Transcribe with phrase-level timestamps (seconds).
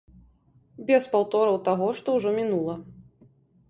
[0.87, 2.73] Без паўтораў таго, што ўжо мінула.